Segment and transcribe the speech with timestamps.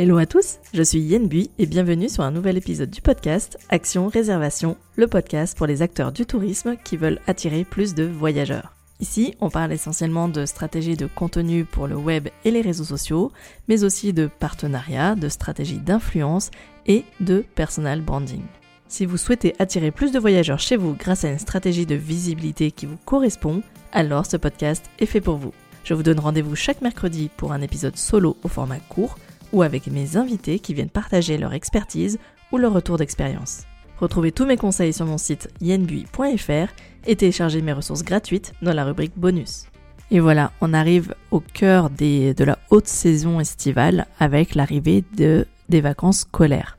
[0.00, 3.58] Hello à tous, je suis Yen Bui et bienvenue sur un nouvel épisode du podcast
[3.68, 8.76] Action Réservation, le podcast pour les acteurs du tourisme qui veulent attirer plus de voyageurs.
[9.00, 13.32] Ici, on parle essentiellement de stratégies de contenu pour le web et les réseaux sociaux,
[13.66, 16.52] mais aussi de partenariats, de stratégies d'influence
[16.86, 18.44] et de personal branding.
[18.86, 22.70] Si vous souhaitez attirer plus de voyageurs chez vous grâce à une stratégie de visibilité
[22.70, 25.52] qui vous correspond, alors ce podcast est fait pour vous.
[25.82, 29.18] Je vous donne rendez-vous chaque mercredi pour un épisode solo au format court
[29.52, 32.18] ou avec mes invités qui viennent partager leur expertise
[32.52, 33.62] ou leur retour d'expérience.
[34.00, 36.72] Retrouvez tous mes conseils sur mon site yenbui.fr
[37.06, 39.66] et téléchargez mes ressources gratuites dans la rubrique bonus.
[40.10, 45.80] Et voilà, on arrive au cœur de la haute saison estivale avec l'arrivée de, des
[45.80, 46.78] vacances scolaires.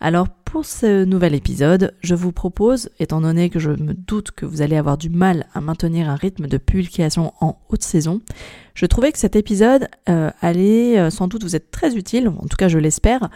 [0.00, 4.44] Alors pour ce nouvel épisode, je vous propose, étant donné que je me doute que
[4.44, 8.20] vous allez avoir du mal à maintenir un rythme de publication en haute saison,
[8.74, 12.46] je trouvais que cet épisode euh, allait euh, sans doute vous être très utile, en
[12.50, 13.30] tout cas je l'espère,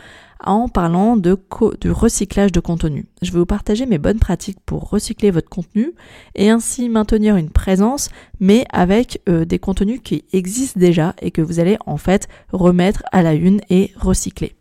[0.44, 3.06] en parlant du recyclage de contenu.
[3.22, 5.92] Je vais vous partager mes bonnes pratiques pour recycler votre contenu
[6.34, 11.40] et ainsi maintenir une présence, mais avec euh, des contenus qui existent déjà et que
[11.40, 14.54] vous allez en fait remettre à la une et recycler.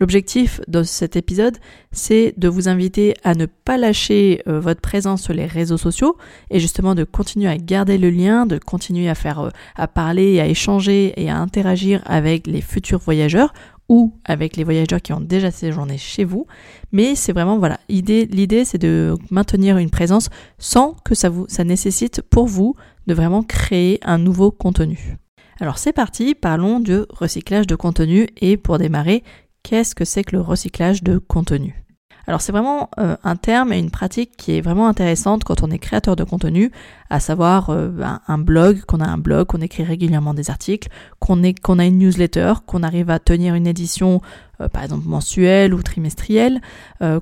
[0.00, 1.56] L'objectif de cet épisode,
[1.90, 6.16] c'est de vous inviter à ne pas lâcher euh, votre présence sur les réseaux sociaux
[6.50, 10.38] et justement de continuer à garder le lien, de continuer à faire, euh, à parler,
[10.38, 13.52] à échanger et à interagir avec les futurs voyageurs
[13.88, 16.46] ou avec les voyageurs qui ont déjà séjourné chez vous.
[16.92, 21.64] Mais c'est vraiment, voilà, l'idée, c'est de maintenir une présence sans que ça vous, ça
[21.64, 22.76] nécessite pour vous
[23.06, 25.16] de vraiment créer un nouveau contenu.
[25.60, 29.24] Alors c'est parti, parlons du recyclage de contenu et pour démarrer,
[29.62, 31.84] qu'est-ce que c'est que le recyclage de contenu?
[32.28, 35.70] Alors c'est vraiment euh, un terme et une pratique qui est vraiment intéressante quand on
[35.70, 36.70] est créateur de contenu,
[37.08, 37.90] à savoir euh,
[38.28, 42.52] un, blog, qu'on a un blog, qu'on écrit régulièrement des articles, qu'on a une newsletter,
[42.66, 44.20] qu'on arrive à tenir une édition
[44.60, 46.60] euh, par exemple mensuelle ou trimestrielle,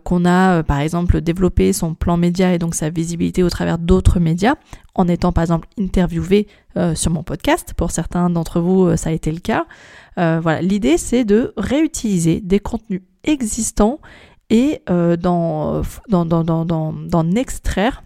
[0.02, 4.18] qu'on a par exemple développé son plan média et donc sa visibilité au travers d'autres
[4.18, 4.56] médias,
[4.96, 6.48] en étant par exemple interviewé
[6.94, 7.74] sur mon podcast.
[7.76, 9.66] Pour certains d'entre vous, ça a été le cas.
[10.16, 14.00] Voilà, l'idée c'est de réutiliser des contenus existants
[14.50, 15.82] et euh, d'en
[17.34, 18.02] extraire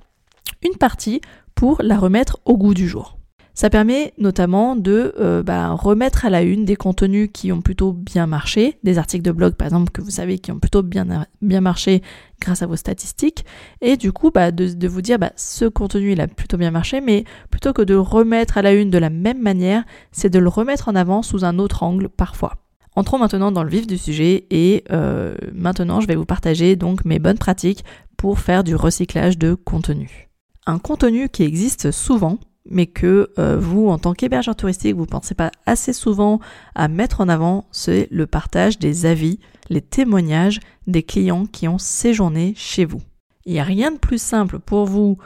[0.63, 1.21] une partie
[1.55, 3.20] pour la remettre au goût du jour.
[3.55, 7.93] Ça permet notamment de euh, bah, remettre à la une des contenus qui ont plutôt
[7.93, 11.27] bien marché, des articles de blog par exemple que vous savez qui ont plutôt bien,
[11.41, 12.03] marché
[12.41, 13.45] grâce à vos statistiques,
[13.81, 16.71] et du coup bah, de, de, vous dire bah, ce contenu il a plutôt bien
[16.71, 20.31] marché, mais plutôt que de le remettre à la une de la même manière, c'est
[20.31, 22.55] de le remettre en avant sous un autre angle parfois.
[22.97, 27.05] Entrons maintenant dans le vif du sujet et euh, maintenant je vais vous partager donc
[27.05, 27.85] mes bonnes pratiques
[28.17, 30.29] pour faire du recyclage de contenu.
[30.67, 35.07] Un contenu qui existe souvent mais que euh, vous, en tant qu'hébergeur touristique, vous ne
[35.07, 36.41] pensez pas assez souvent
[36.75, 39.39] à mettre en avant, c'est le partage des avis,
[39.69, 43.03] les témoignages des clients qui ont séjourné chez vous.
[43.47, 45.19] Il n'y a rien de plus simple pour vous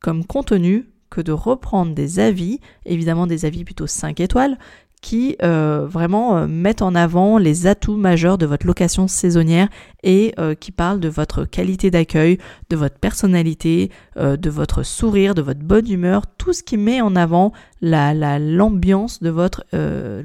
[0.00, 4.58] comme contenu que de reprendre des avis, évidemment des avis plutôt 5 étoiles,
[5.02, 9.68] qui euh, vraiment euh, mettent en avant les atouts majeurs de votre location saisonnière
[10.02, 12.38] et euh, qui parlent de votre qualité d'accueil,
[12.70, 17.16] de votre personnalité, de votre sourire, de votre bonne humeur, tout ce qui met en
[17.16, 17.52] avant
[17.82, 19.64] l'ambiance la, de votre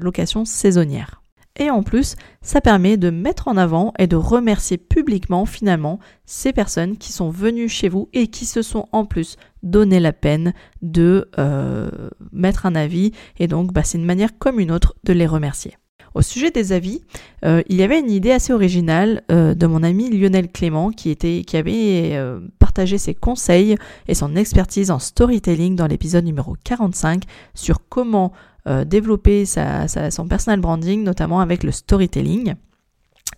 [0.00, 1.21] location saisonnière.
[1.58, 6.52] Et en plus, ça permet de mettre en avant et de remercier publiquement finalement ces
[6.52, 10.54] personnes qui sont venues chez vous et qui se sont en plus donné la peine
[10.80, 11.90] de euh,
[12.32, 13.12] mettre un avis.
[13.38, 15.76] Et donc, bah, c'est une manière comme une autre de les remercier.
[16.14, 17.00] Au sujet des avis,
[17.44, 21.08] euh, il y avait une idée assez originale euh, de mon ami Lionel Clément qui,
[21.08, 22.18] était, qui avait
[22.58, 23.76] partagé ses conseils
[24.08, 27.22] et son expertise en storytelling dans l'épisode numéro 45
[27.54, 28.32] sur comment
[28.68, 32.54] euh, développer son personal branding, notamment avec le storytelling.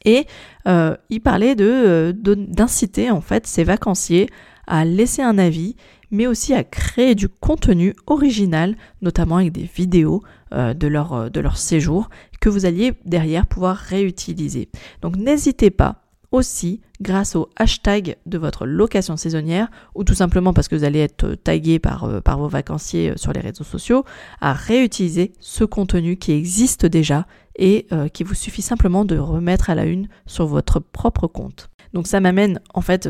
[0.04, 0.26] Et
[0.68, 4.28] euh, il parlait euh, d'inciter en fait ses vacanciers
[4.66, 5.76] à laisser un avis,
[6.10, 12.10] mais aussi à créer du contenu original, notamment avec des vidéos de leur séjour,
[12.40, 14.68] que vous alliez derrière pouvoir réutiliser.
[15.02, 16.03] Donc n'hésitez pas
[16.34, 20.98] aussi grâce au hashtag de votre location saisonnière ou tout simplement parce que vous allez
[20.98, 24.04] être tagué par, euh, par vos vacanciers euh, sur les réseaux sociaux
[24.40, 27.26] à réutiliser ce contenu qui existe déjà
[27.56, 31.70] et euh, qui vous suffit simplement de remettre à la une sur votre propre compte.
[31.92, 33.08] Donc ça m'amène en fait,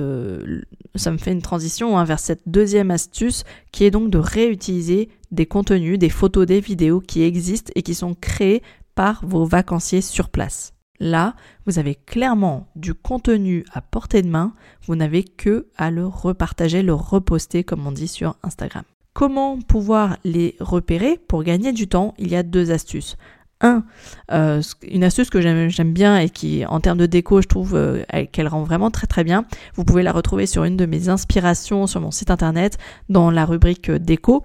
[0.95, 5.09] ça me fait une transition hein, vers cette deuxième astuce qui est donc de réutiliser
[5.31, 8.63] des contenus, des photos, des vidéos qui existent et qui sont créés
[8.95, 10.74] par vos vacanciers sur place.
[11.01, 11.35] Là,
[11.67, 14.55] vous avez clairement du contenu à portée de main,
[14.87, 18.85] vous n'avez que à le repartager, le reposter comme on dit sur Instagram.
[19.13, 23.17] Comment pouvoir les repérer Pour gagner du temps, il y a deux astuces.
[23.61, 23.85] un,
[24.33, 28.05] euh, une astuce que j'aime bien et qui, en termes de déco, je trouve euh,
[28.33, 29.47] qu'elle rend vraiment très très bien.
[29.75, 33.45] Vous pouvez la retrouver sur une de mes inspirations sur mon site internet dans la
[33.45, 34.45] rubrique déco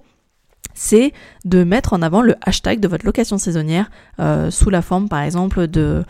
[0.74, 1.12] c'est
[1.44, 5.20] de mettre en avant le hashtag de votre location saisonnière euh, sous la forme par
[5.20, 6.04] exemple d'une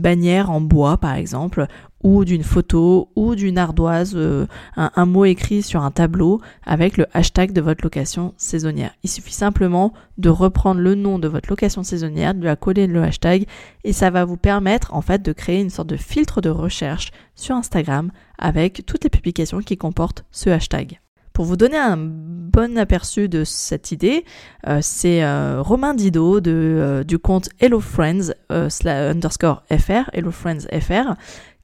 [0.00, 1.66] bannière en bois par exemple
[2.02, 4.46] ou d'une photo ou d'une ardoise, euh,
[4.76, 8.94] un, mot écrit sur un tableau avec le hashtag de votre location saisonnière.
[9.02, 13.02] Il suffit simplement de reprendre le nom de votre location saisonnière, de la coller le
[13.02, 13.46] hashtag
[13.84, 17.10] et ça va vous permettre en fait de créer une sorte de filtre de recherche
[17.34, 21.00] sur Instagram avec toutes les publications qui comportent ce hashtag.
[21.38, 24.24] Pour vous donner un bon aperçu de cette idée,
[24.66, 30.66] euh, c'est euh, Romain Dido de, euh, du compte Hello Friends underscore FR, Hello Friends
[30.72, 31.14] FR,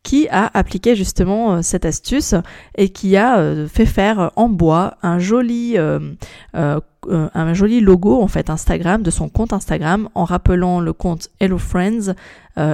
[0.04, 2.36] qui a appliqué justement cette astuce
[2.78, 9.02] et qui a fait faire en bois un joli un joli logo en fait Instagram
[9.02, 12.14] de son compte Instagram en rappelant le compte Hello Friends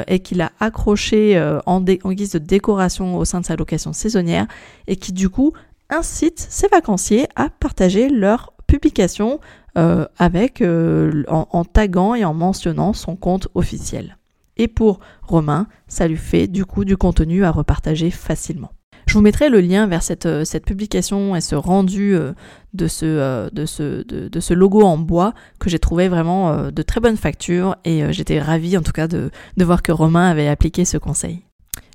[0.09, 4.47] et qu'il a accroché en, en, guise de décoration au sein de sa location saisonnière
[4.89, 5.55] et qui du coup
[5.91, 9.41] incite ses vacanciers à partager leurs publications
[9.77, 14.17] euh, avec, euh, en, taguant et en mentionnant son compte officiel.
[14.57, 18.73] Et pour Romain, ça lui fait du coup du contenu à repartager facilement.
[19.07, 22.17] Je vous mettrai le lien vers cette, euh, cette publication et ce rendu
[22.75, 27.01] de ce, de, ce, de, ce logo en bois que j'ai trouvé vraiment de très
[27.01, 30.85] bonne facture et j'étais ravie en tout cas de, de voir que Romain avait appliqué
[30.85, 31.43] ce conseil.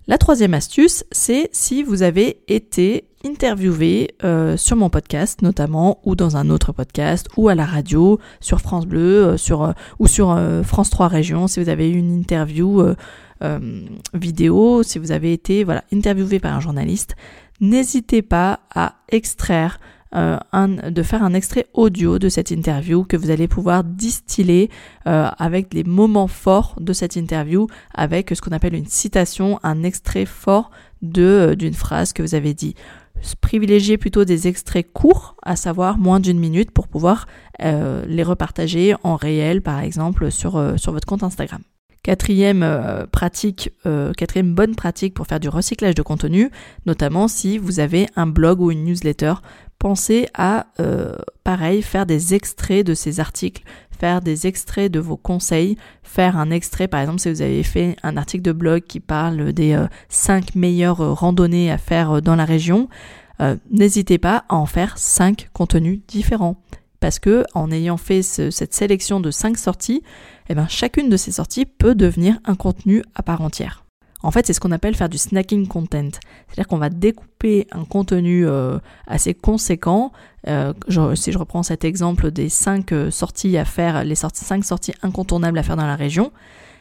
[0.07, 6.15] La troisième astuce, c'est si vous avez été interviewé euh, sur mon podcast notamment ou
[6.15, 10.07] dans un autre podcast ou à la radio sur France Bleu euh, sur euh, ou
[10.07, 12.83] sur France 3 Régions si vous avez eu une interview
[14.13, 17.15] vidéo si vous avez été voilà interviewé par un journaliste
[17.59, 19.79] n'hésitez pas à extraire
[20.15, 20.37] euh,
[20.91, 24.69] de faire un extrait audio de cette interview que vous allez pouvoir distiller
[25.07, 29.83] euh, avec les moments forts de cette interview, avec ce qu'on appelle une citation, un
[29.83, 30.71] extrait fort
[31.01, 32.75] de euh, d'une phrase que vous avez dit.
[33.41, 37.27] Privilégiez plutôt des extraits courts, à savoir moins d'une minute, pour pouvoir
[37.59, 41.61] les repartager en réel, par exemple, sur, sur votre compte Instagram.
[42.05, 42.63] Quatrième
[43.11, 43.71] pratique,
[44.15, 46.51] quatrième bonne pratique pour faire du recyclage de contenu,
[46.85, 49.33] notamment si vous avez un blog ou une newsletter
[49.85, 55.17] pensez à, euh, pareil, faire des extraits de ces articles, faire des extraits de vos
[55.17, 58.99] conseils, faire un extrait, par exemple, si vous avez fait un article de blog qui
[58.99, 59.79] parle des
[60.09, 62.89] 5 euh, meilleures euh, randonnées à faire dans la région,
[63.69, 66.55] n'hésitez pas à en faire 5 contenus différents.
[67.05, 70.01] Parce que en ayant fait cette sélection de 5 sorties,
[70.49, 73.85] eh ben, chacune de ces sorties peut devenir un contenu à part entière.
[74.23, 76.09] En fait, c'est ce qu'on appelle faire du snacking content.
[76.47, 80.13] C'est-à-dire qu'on va découper un contenu euh, assez conséquent.
[80.47, 80.73] Euh,
[81.13, 85.59] si je reprends cet exemple des 5 euh, sorties à faire, les 5 sorties incontournables
[85.59, 86.31] à faire dans la région,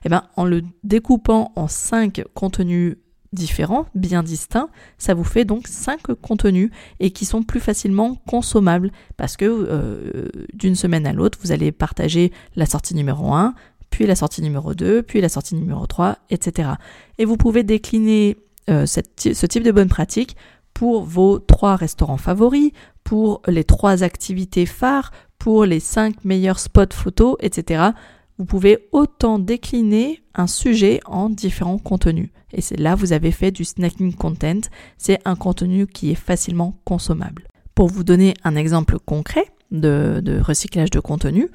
[0.07, 2.97] eh ben, en le découpant en 5 contenus
[3.35, 6.71] différents, bien distincts, ça vous fait donc 5 contenus
[7.01, 12.33] et qui sont plus facilement consommables parce que d'une semaine à l'autre, vous allez partager
[12.57, 13.55] la sortie numéro 1,
[13.91, 16.71] puis la sortie numéro 2, puis la sortie numéro 3, etc.
[17.19, 18.37] Et vous pouvez décliner
[18.71, 20.37] euh, ce type de bonne pratique
[20.73, 22.73] pour vos trois restaurants favoris,
[23.05, 27.91] pour les trois activités phares, pour les cinq meilleurs spots photos, etc.
[28.39, 32.31] Vous pouvez autant décliner un sujet en différents contenus.
[32.53, 34.61] Et c'est là vous avez fait du snacking content.
[34.99, 37.47] C'est un contenu qui est facilement consommable.
[37.75, 41.49] Pour vous donner un exemple concret de recyclage de contenu,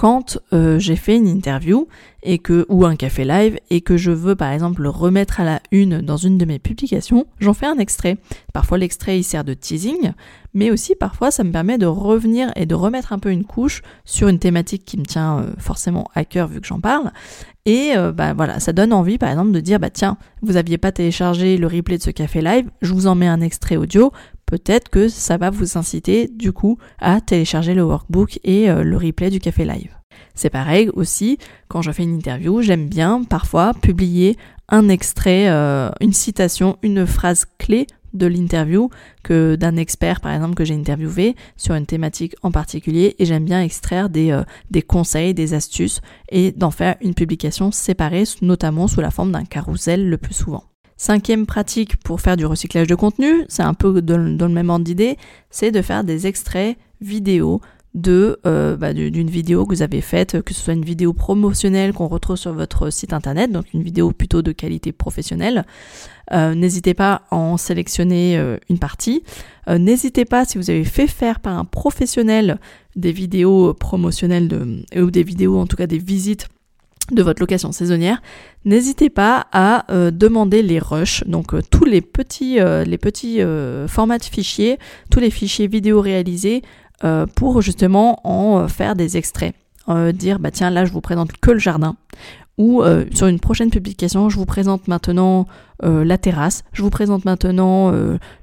[0.00, 1.86] quand euh, j'ai fait une interview
[2.22, 5.44] et que ou un café live et que je veux par exemple le remettre à
[5.44, 8.16] la une dans une de mes publications, j'en fais un extrait.
[8.54, 10.12] Parfois l'extrait il sert de teasing,
[10.54, 13.82] mais aussi parfois ça me permet de revenir et de remettre un peu une couche
[14.06, 17.12] sur une thématique qui me tient euh, forcément à cœur vu que j'en parle.
[17.66, 20.78] Et euh, bah voilà, ça donne envie par exemple de dire bah tiens, vous aviez
[20.78, 24.12] pas téléchargé le replay de ce café live, je vous en mets un extrait audio
[24.50, 28.96] peut-être que ça va vous inciter du coup à télécharger le workbook et euh, le
[28.96, 29.94] replay du café live.
[30.34, 31.38] C'est pareil aussi,
[31.68, 34.36] quand je fais une interview, j'aime bien parfois publier
[34.68, 38.90] un extrait, euh, une citation, une phrase clé de l'interview
[39.22, 43.44] que d'un expert par exemple que j'ai interviewé sur une thématique en particulier et j'aime
[43.44, 44.42] bien extraire des, euh,
[44.72, 49.44] des conseils, des astuces et d'en faire une publication séparée notamment sous la forme d'un
[49.44, 50.69] carrousel le plus souvent.
[51.00, 54.84] Cinquième pratique pour faire du recyclage de contenu, c'est un peu dans le même ordre
[54.84, 55.16] d'idée,
[55.48, 57.62] c'est de faire des extraits vidéo
[57.94, 61.94] de euh, bah, d'une vidéo que vous avez faite, que ce soit une vidéo promotionnelle
[61.94, 65.64] qu'on retrouve sur votre site internet, donc une vidéo plutôt de qualité professionnelle.
[66.32, 69.22] Euh, n'hésitez pas à en sélectionner euh, une partie.
[69.70, 72.58] N'hésitez pas si vous avez fait faire par un professionnel
[72.94, 76.48] des vidéos promotionnelles ou des vidéos en tout cas des visites
[77.12, 78.22] de votre location saisonnière,
[78.64, 83.40] n'hésitez pas à demander les rushs, donc tous les petits, les petits
[83.86, 84.78] formats de fichiers,
[85.10, 86.62] tous les fichiers vidéo réalisés
[87.02, 89.54] euh, pour justement en euh, faire des extraits.
[89.88, 91.96] Euh, dire bah tiens là je vous présente que le jardin
[92.60, 95.46] ou sur une prochaine publication je vous présente maintenant
[95.82, 97.90] la terrasse, je vous présente maintenant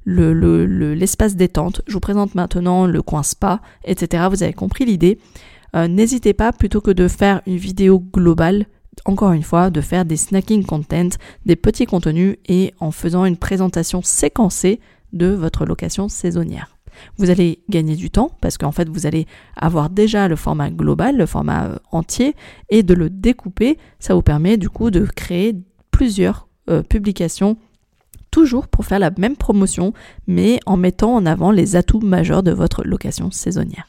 [0.05, 4.25] l'espace le, détente, je vous présente maintenant le coin spa, etc.
[4.29, 5.19] Vous avez compris l'idée.
[5.75, 8.65] N'hésitez pas plutôt que de faire une vidéo globale
[9.05, 11.09] encore une fois, de faire des snacking content,
[11.45, 14.79] des petits contenus et en faisant une présentation séquencée
[15.13, 16.76] de votre location saisonnière.
[17.17, 19.25] Vous allez gagner du temps parce qu'en fait vous allez
[19.55, 22.35] avoir déjà le format global, le format euh, entier,
[22.69, 25.55] et de le découper, ça vous permet du coup de créer
[25.91, 27.57] plusieurs euh, publications
[28.31, 29.93] toujours pour faire la même promotion,
[30.27, 33.87] mais en mettant en avant les atouts majeurs de votre location saisonnière.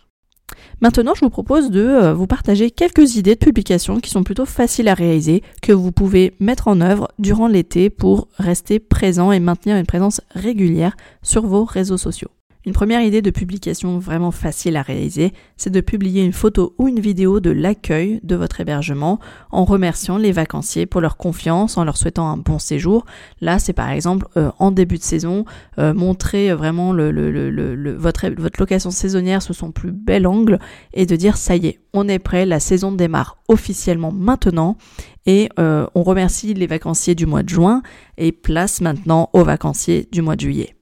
[0.80, 4.46] Maintenant, je vous propose de euh, vous partager quelques idées de publications qui sont plutôt
[4.46, 9.40] faciles à réaliser, que vous pouvez mettre en œuvre durant l'été pour rester présent et
[9.40, 12.30] maintenir une présence régulière sur vos réseaux sociaux.
[12.68, 16.86] Une première idée de publication vraiment facile à réaliser, c'est de publier une photo ou
[16.86, 19.20] une vidéo de l'accueil de votre hébergement
[19.50, 23.06] en remerciant les vacanciers pour leur confiance, en leur souhaitant un bon séjour.
[23.40, 25.46] Là, c'est par exemple euh, en début de saison,
[25.78, 30.58] euh, montrer vraiment votre location saisonnière sous son plus bel angle
[30.92, 34.76] et de dire ça y est, on est prêt, la saison démarre officiellement maintenant
[35.24, 37.82] et euh, on remercie les vacanciers du mois de juin
[38.18, 40.74] et place maintenant aux vacanciers du mois de juillet.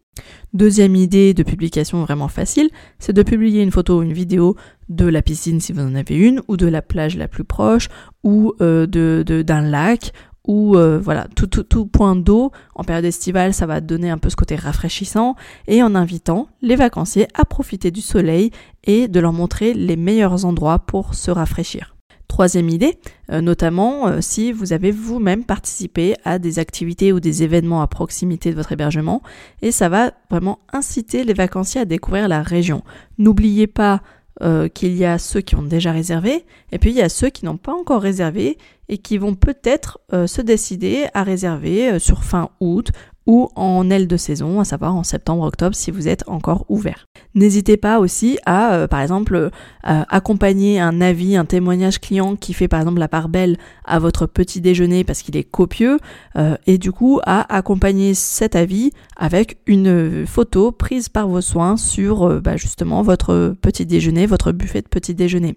[0.56, 4.56] Deuxième idée de publication vraiment facile, c'est de publier une photo ou une vidéo
[4.88, 7.90] de la piscine si vous en avez une, ou de la plage la plus proche,
[8.24, 10.14] ou euh, de, d'un lac,
[10.48, 12.52] ou euh, voilà, tout, tout, tout point d'eau.
[12.74, 15.36] En période estivale, ça va donner un peu ce côté rafraîchissant,
[15.66, 18.50] et en invitant les vacanciers à profiter du soleil
[18.84, 21.95] et de leur montrer les meilleurs endroits pour se rafraîchir.
[22.28, 22.98] Troisième idée,
[23.30, 27.86] euh, notamment euh, si vous avez vous-même participé à des activités ou des événements à
[27.86, 29.22] proximité de votre hébergement,
[29.62, 32.82] et ça va vraiment inciter les vacanciers à découvrir la région.
[33.18, 34.02] N'oubliez pas
[34.42, 37.30] euh, qu'il y a ceux qui ont déjà réservé, et puis il y a ceux
[37.30, 42.50] qui n'ont pas encore réservé et qui vont peut-être se décider à réserver sur fin
[42.60, 42.92] août
[43.26, 47.06] ou en aile de saison, à savoir en septembre-octobre si vous êtes encore ouvert.
[47.34, 49.50] N'hésitez pas aussi à, euh, par exemple, euh,
[49.82, 54.26] accompagner un avis, un témoignage client qui fait par exemple la part belle à votre
[54.26, 55.98] petit déjeuner parce qu'il est copieux,
[56.36, 61.76] euh, et du coup à accompagner cet avis avec une photo prise par vos soins
[61.76, 65.56] sur bah, justement votre petit déjeuner, votre buffet de petit déjeuner.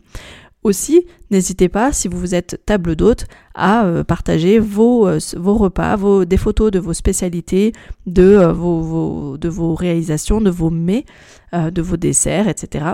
[0.62, 5.96] Aussi, n'hésitez pas, si vous êtes table d'hôte, à euh, partager vos, euh, vos repas,
[5.96, 7.72] vos, des photos de vos spécialités,
[8.06, 11.06] de, euh, vos réalisations, de vos mets,
[11.54, 12.86] de vos desserts, etc.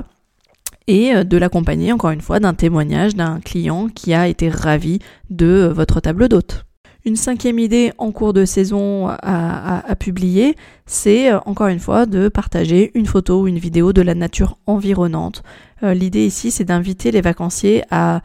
[0.88, 5.00] Et de l'accompagner, encore une fois, d'un témoignage d'un client qui a été ravi
[5.32, 6.66] de votre table d'hôte.
[7.06, 10.56] Une cinquième idée en cours de saison à, publier,
[10.86, 15.44] c'est encore une fois de partager une photo ou une vidéo de la nature environnante.
[15.84, 18.22] Euh, l'idée ici, c'est d'inviter les vacanciers à,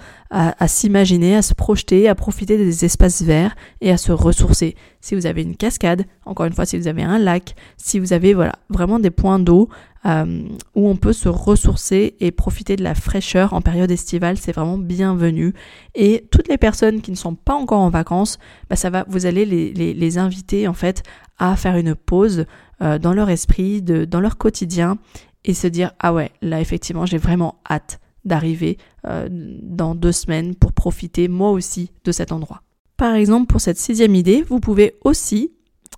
[0.68, 4.76] s'imaginer, à se projeter, à profiter des espaces verts et à se ressourcer.
[5.00, 8.12] Si vous avez une cascade, encore une fois, si vous avez un lac, si vous
[8.12, 8.36] avez
[8.68, 9.68] vraiment des points d'eau
[10.06, 10.44] euh,
[10.76, 14.78] où on peut se ressourcer et profiter de la fraîcheur en période estivale, c'est vraiment
[14.78, 15.52] bienvenu.
[15.96, 18.38] Et toutes les personnes qui ne sont pas encore en vacances,
[18.68, 21.02] bah ça va, vous allez les, inviter en fait
[21.38, 22.46] à faire une pause
[22.82, 24.96] euh, dans leur esprit, dans leur quotidien
[25.44, 30.54] et se dire ah ouais là effectivement j'ai vraiment hâte d'arriver euh, dans deux semaines
[30.54, 32.62] pour profiter moi aussi de cet endroit.
[32.96, 35.52] Par exemple pour cette sixième idée vous pouvez aussi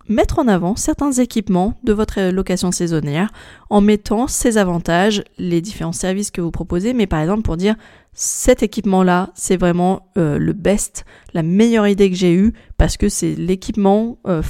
[0.09, 3.31] mettre en avant certains équipements de votre location saisonnière
[3.71, 7.77] en mettant ses avantages, les différents services que vous proposez, mais par exemple pour dire
[8.15, 13.09] cet équipement-là, c'est vraiment euh, le best, la meilleure idée que j'ai eue parce que
[13.09, 14.43] c'est l'équipement euh,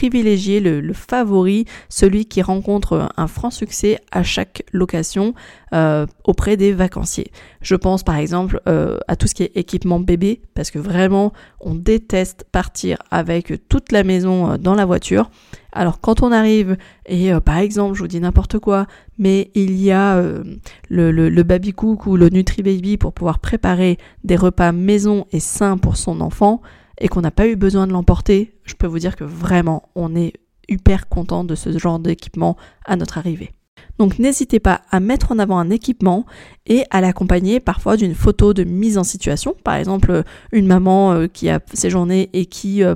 [0.00, 5.34] privilégier le, favori, celui qui rencontre un franc succès à chaque location
[5.74, 7.30] euh, auprès des vacanciers.
[7.60, 11.34] Je pense par exemple euh, à tout ce qui est équipement bébé, parce que vraiment
[11.60, 15.30] on déteste partir avec toute la maison euh, dans la voiture.
[15.70, 18.86] Alors quand on arrive et par exemple, je vous dis n'importe quoi,
[19.18, 23.38] mais il y a le, le, le baby cook ou le nutri baby pour pouvoir
[23.38, 26.60] préparer des repas maison et sains pour son enfant,
[27.00, 30.14] et qu'on n'a pas eu besoin de l'emporter, je peux vous dire que vraiment on
[30.14, 30.34] est
[30.68, 33.52] hyper content de ce genre d'équipement à notre arrivée.
[33.98, 36.24] Donc n'hésitez pas à mettre en avant un équipement
[36.66, 39.54] et à l'accompagner parfois d'une photo de mise en situation.
[39.64, 40.22] Par exemple,
[40.52, 42.94] une maman euh, qui a séjourné et qui, euh,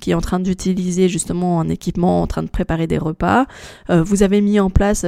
[0.00, 3.46] qui est en train d'utiliser justement un équipement en train de préparer des repas.
[3.90, 5.04] Euh, vous avez mis en place,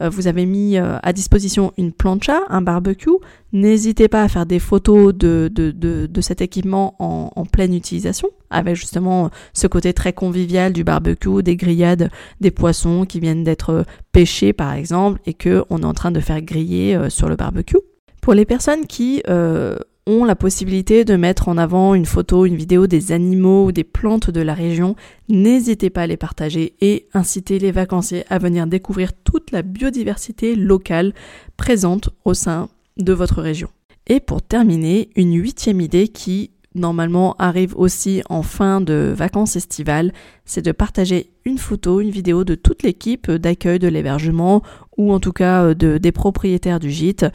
[0.00, 3.10] vous avez mis à disposition une plancha, un barbecue.
[3.52, 8.28] N'hésitez pas à faire des photos de, de, de, cet équipement en, en, pleine utilisation,
[8.50, 13.84] avec justement ce côté très convivial du barbecue, des grillades, des poissons qui viennent d'être
[14.12, 17.78] pêchés par exemple, et que on est en train de faire griller sur le barbecue.
[18.20, 19.76] Pour les personnes qui euh,
[20.06, 23.84] ont la possibilité de mettre en avant une photo, une vidéo des animaux ou des
[23.84, 24.96] plantes de la région,
[25.28, 30.54] n'hésitez pas à les partager et incitez les vacanciers à venir découvrir toute la biodiversité
[30.54, 31.14] locale
[31.56, 33.68] présente au sein de votre région.
[34.06, 40.12] Et pour terminer, une huitième idée qui normalement arrive aussi en fin de vacances estivales,
[40.44, 44.62] c'est de partager une photo, une vidéo de toute l'équipe d'accueil de l'hébergement
[44.96, 47.26] ou en tout cas euh, de, des propriétaires du gîte.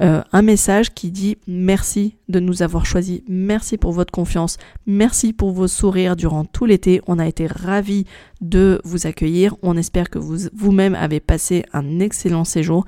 [0.00, 5.32] Euh, un message qui dit merci de nous avoir choisis, merci pour votre confiance, merci
[5.32, 7.00] pour vos sourires durant tout l'été.
[7.06, 8.04] On a été ravis
[8.40, 9.54] de vous accueillir.
[9.62, 12.84] On espère que vous vous-même avez passé un excellent séjour.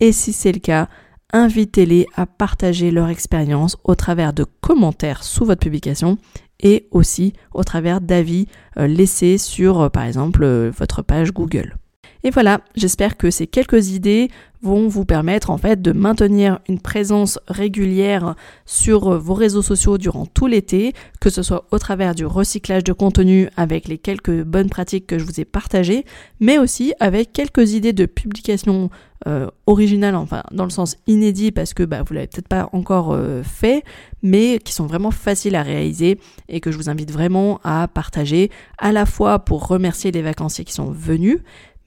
[0.00, 0.88] Et si c'est le cas,
[1.32, 6.18] invitez-les à partager leur expérience au travers de commentaires sous votre publication
[6.60, 8.46] et aussi au travers d'avis
[8.78, 11.76] euh, laissés sur, euh, par exemple, euh, votre page Google.
[12.22, 14.30] Et voilà, j'espère que ces quelques idées
[14.62, 18.34] vont vous permettre en fait de maintenir une présence régulière
[18.66, 22.92] sur vos réseaux sociaux durant tout l'été, que ce soit au travers du recyclage de
[22.92, 26.04] contenu avec les quelques bonnes pratiques que je vous ai partagées,
[26.40, 28.90] mais aussi avec quelques idées de publication
[29.26, 33.12] euh, originales, enfin dans le sens inédit parce que bah, vous l'avez peut-être pas encore
[33.12, 33.84] euh, fait,
[34.22, 38.50] mais qui sont vraiment faciles à réaliser et que je vous invite vraiment à partager
[38.78, 41.38] à la fois pour remercier les vacanciers qui sont venus,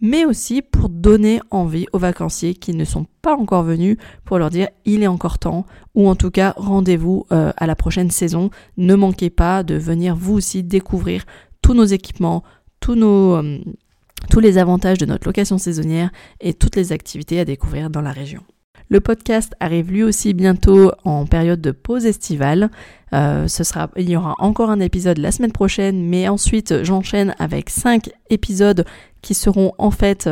[0.04, 4.50] mais aussi pour donner envie aux vacanciers qui ne sont pas encore venus pour leur
[4.50, 8.50] dire il est encore temps ou en tout cas rendez-vous euh, à la prochaine saison.
[8.76, 11.24] Ne manquez pas de venir vous aussi découvrir
[11.62, 12.44] tous nos équipements,
[12.90, 13.60] euh,
[14.30, 18.12] tous les avantages de notre location saisonnière et toutes les activités à découvrir dans la
[18.12, 18.44] région.
[18.90, 22.70] Le podcast arrive lui aussi bientôt en période de pause estivale.
[23.14, 23.48] Euh,
[23.98, 28.86] il y aura encore un épisode la semaine prochaine, mais ensuite j'enchaîne avec cinq épisodes
[29.22, 30.30] qui seront en fait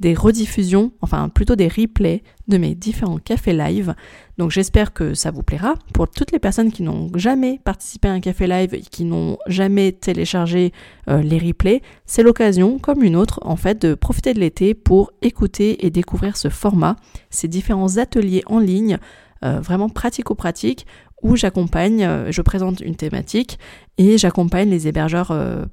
[0.00, 3.94] des rediffusions, enfin plutôt des replays de mes différents cafés live.
[4.36, 5.74] Donc j'espère que ça vous plaira.
[5.94, 9.38] Pour toutes les personnes qui n'ont jamais participé à un café live et qui n'ont
[9.46, 10.72] jamais téléchargé
[11.08, 15.12] euh, les replays, c'est l'occasion, comme une autre, en fait, de profiter de l'été pour
[15.22, 16.96] écouter et découvrir ce format,
[17.30, 18.98] ces différents ateliers en ligne,
[19.44, 20.86] euh, vraiment pratico-pratiques,
[21.22, 23.58] où j'accompagne, euh, je présente une thématique
[23.98, 25.32] et j'accompagne les hébergeurs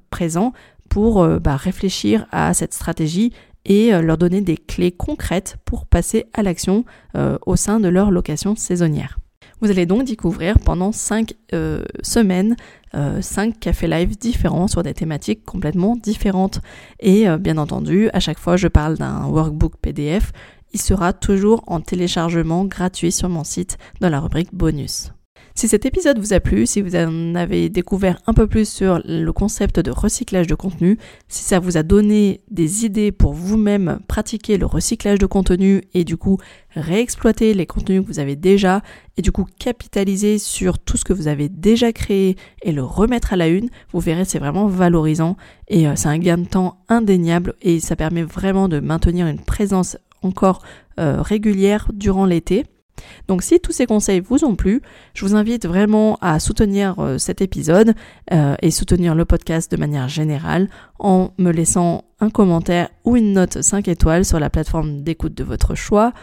[0.10, 0.54] présents
[0.90, 3.32] pour euh, bah, réfléchir à cette stratégie
[3.66, 6.84] et euh, leur donner des clés concrètes pour passer à l'action
[7.16, 9.20] euh, au sein de leur location saisonnière.
[9.62, 11.34] Vous allez donc découvrir pendant 5
[12.02, 12.56] semaines
[12.94, 16.62] 5 cafés live différents sur des thématiques complètement différentes.
[17.02, 20.32] Et bien entendu, à chaque fois je parle d'un workbook PDF,
[20.74, 25.12] il sera toujours en téléchargement gratuit sur mon site dans la rubrique bonus.
[25.60, 29.02] Si cet épisode vous a plu, si vous en avez découvert un peu plus sur
[29.04, 34.00] le concept de recyclage de contenu, si ça vous a donné des idées pour vous-même
[34.08, 36.38] pratiquer le recyclage de contenu et du coup
[36.76, 38.82] réexploiter les contenus que vous avez déjà
[39.18, 43.34] et du coup capitaliser sur tout ce que vous avez déjà créé et le remettre
[43.34, 45.36] à la une, vous verrez c'est vraiment valorisant
[45.68, 49.42] et euh, c'est un gain de temps indéniable et ça permet vraiment de maintenir une
[49.42, 50.62] présence encore
[51.00, 52.66] euh, régulière durant l'été.
[53.30, 54.82] Donc si tous ces conseils vous ont plu,
[55.14, 57.94] je vous invite vraiment à soutenir euh, cet épisode
[58.34, 63.34] euh, et soutenir le podcast de manière générale en me laissant un commentaire ou une
[63.34, 66.14] note 5 étoiles sur la plateforme d'écoute de votre choix.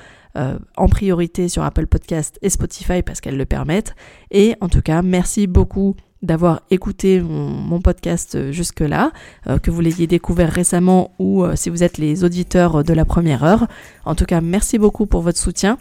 [0.77, 3.95] En priorité sur Apple Podcast et Spotify parce qu'elles le permettent.
[4.31, 9.13] Et en tout cas, merci beaucoup d'avoir écouté mon, podcast jusque-là,
[9.63, 13.67] que vous l'ayez découvert récemment ou si vous êtes les auditeurs de la première heure.
[14.05, 15.79] En tout cas, merci beaucoup pour votre soutien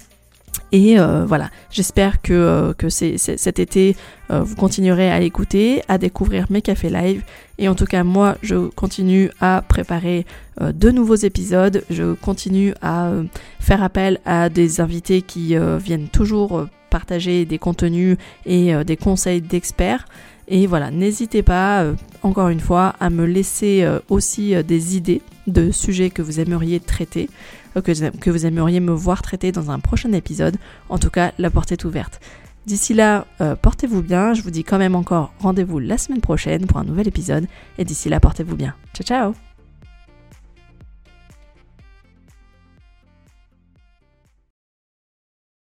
[0.72, 3.96] et euh, voilà, j'espère que, euh, cet été,
[4.32, 7.24] euh, vous continuerez à l'écouter, à découvrir mes cafés live.
[7.58, 10.26] Et en tout cas, moi, je continue à préparer
[10.60, 11.84] de nouveaux épisodes.
[11.90, 13.12] Je continue à
[13.60, 20.06] faire appel à des invités qui viennent toujours partager des contenus et des conseils d'experts.
[20.48, 21.86] Et voilà, n'hésitez pas,
[22.22, 27.30] encore une fois, à me laisser aussi des idées de sujets que vous aimeriez traiter.
[27.78, 30.58] Euh, que, vous aimeriez me voir traiter dans un prochain épisode.
[30.90, 32.20] En tout cas, la porte est ouverte.
[32.66, 34.34] D'ici là, euh, portez-vous bien.
[34.34, 37.48] Je vous dis quand même encore rendez-vous la semaine prochaine pour un nouvel épisode.
[37.78, 38.74] Et d'ici là, portez-vous bien.
[38.94, 39.45] Ciao ciao